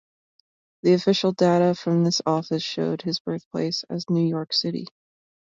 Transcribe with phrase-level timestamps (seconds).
[0.81, 4.87] The official data from this office showed his birthplace as New York City.